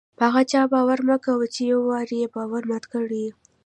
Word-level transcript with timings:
په 0.17 0.23
هغه 0.29 0.41
چا 0.51 0.61
باور 0.73 0.99
مه 1.07 1.17
کوئ! 1.25 1.47
چي 1.53 1.61
یو 1.71 1.79
وار 1.89 2.07
ئې 2.17 2.27
باور 2.35 2.63
مات 2.69 2.83
کړى 2.93 3.19
يي. 3.25 3.31